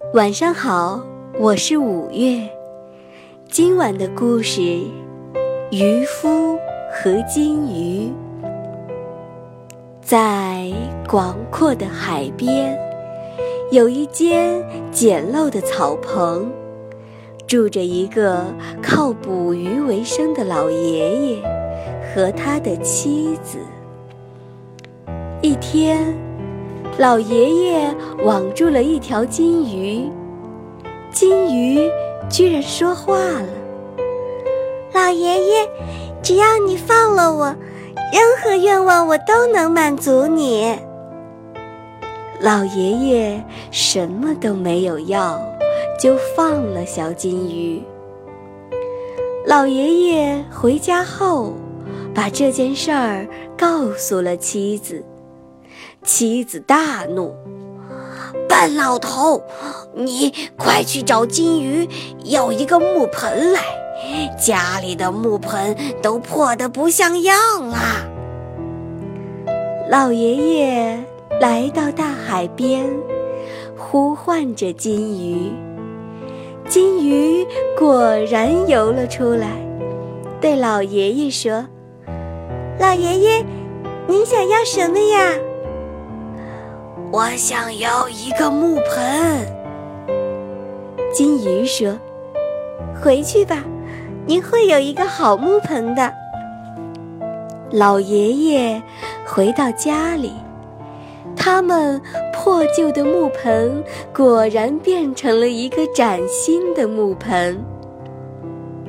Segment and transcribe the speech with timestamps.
[0.00, 1.00] 晚上好，
[1.38, 2.48] 我是五月。
[3.48, 4.60] 今晚的故事
[5.70, 6.58] 《渔夫
[6.90, 8.08] 和金鱼》。
[10.00, 10.70] 在
[11.08, 12.78] 广阔的海边，
[13.70, 16.50] 有一间简陋的草棚，
[17.46, 18.44] 住着一个
[18.82, 21.42] 靠捕鱼为生的老爷爷
[22.14, 23.58] 和他的妻子。
[25.40, 26.14] 一天，
[26.98, 30.10] 老爷爷网住了一条金鱼，
[31.10, 31.90] 金鱼
[32.28, 33.48] 居然说话了
[34.92, 35.68] ：“老爷爷，
[36.22, 37.46] 只要你放了我，
[38.12, 40.78] 任何愿望我都能满足你。”
[42.40, 45.40] 老爷爷什么都没有要，
[45.98, 47.82] 就放了小金鱼。
[49.46, 51.54] 老爷爷回家后，
[52.14, 55.02] 把这件事儿告诉了妻子。
[56.04, 57.34] 妻子大怒
[58.48, 59.42] ：“笨老头，
[59.94, 61.88] 你快去找金鱼
[62.24, 63.60] 要一个木盆来！
[64.36, 67.36] 家里的木盆都破得不像样
[67.68, 67.78] 了。”
[69.88, 71.04] 老爷爷
[71.40, 72.84] 来到大海边，
[73.76, 75.52] 呼唤着金鱼。
[76.68, 77.46] 金鱼
[77.78, 79.48] 果然游了出来，
[80.40, 81.66] 对老爷爷说
[82.80, 83.44] ：“老爷爷，
[84.08, 85.34] 您想要什么呀？”
[87.12, 89.46] 我想要一个木盆。
[91.12, 91.94] 金鱼说
[93.04, 93.62] ：“回去吧，
[94.24, 96.10] 您会有一个好木盆的。”
[97.70, 98.82] 老爷爷
[99.26, 100.32] 回到家里，
[101.36, 102.00] 他们
[102.32, 107.62] 破旧的木盆果然变成了一个崭新的木盆。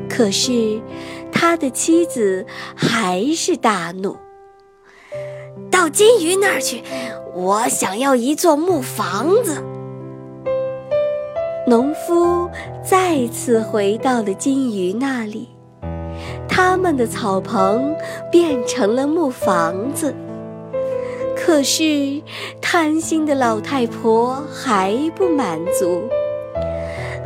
[0.10, 0.82] 可是，
[1.30, 4.16] 他的妻子还是大怒。
[5.94, 6.82] 金鱼那儿去，
[7.36, 9.64] 我想要一座木房子。
[11.68, 12.50] 农夫
[12.84, 15.50] 再次回到了金鱼那里，
[16.50, 17.96] 他们的草棚
[18.32, 20.16] 变成了木房子。
[21.36, 22.24] 可是
[22.60, 26.02] 贪心的老太婆还不满足。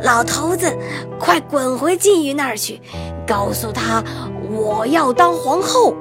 [0.02, 0.76] 老头子，
[1.18, 2.82] 快滚回金鱼那儿去，
[3.26, 4.04] 告诉他
[4.50, 5.94] 我要当皇后。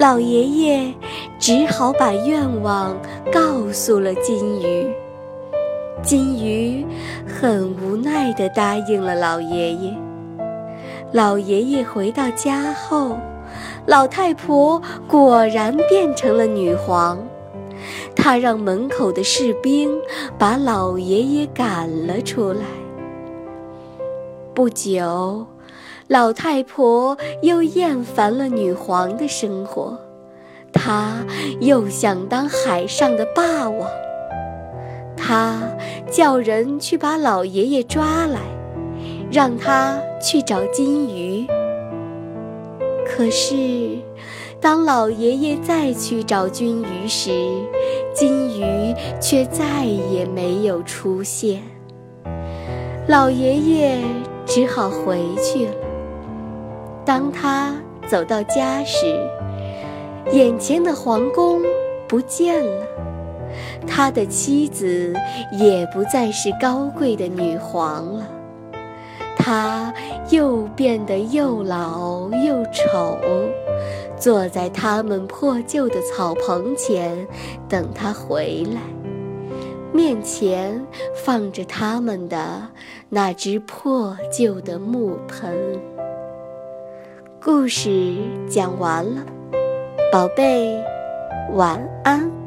[0.00, 0.94] 老爷爷
[1.38, 2.96] 只好把愿望
[3.30, 4.90] 告诉了金鱼，
[6.02, 6.86] 金鱼
[7.26, 9.94] 很无奈地答应了老爷爷。
[11.12, 13.18] 老爷爷回到家后，
[13.84, 17.18] 老太婆果然变成了女皇，
[18.16, 19.90] 她让门口的士兵
[20.38, 22.62] 把老爷爷赶了出来。
[24.54, 25.46] 不久。
[26.10, 29.96] 老太婆又厌烦了女皇的生活，
[30.72, 31.24] 她
[31.60, 33.88] 又想当海上的霸王。
[35.16, 35.62] 她
[36.10, 38.40] 叫人去把老爷爷抓来，
[39.30, 41.46] 让他去找金鱼。
[43.06, 43.54] 可是，
[44.60, 47.30] 当老爷爷再去找金鱼时，
[48.12, 51.62] 金鱼却再也没有出现。
[53.06, 53.98] 老爷爷
[54.44, 55.72] 只好回去了。
[57.04, 57.74] 当他
[58.08, 59.18] 走到家时，
[60.32, 61.60] 眼前的皇宫
[62.06, 62.86] 不见了，
[63.86, 65.12] 他的妻子
[65.58, 68.28] 也不再是高贵的女皇了，
[69.36, 69.92] 她
[70.30, 73.18] 又变得又老又丑，
[74.16, 77.26] 坐在他们破旧的草棚前
[77.68, 78.80] 等他回来，
[79.92, 80.84] 面前
[81.24, 82.68] 放着他们的
[83.08, 85.80] 那只破旧的木盆。
[87.42, 88.14] 故事
[88.50, 89.22] 讲完了，
[90.12, 90.76] 宝贝，
[91.54, 92.39] 晚安。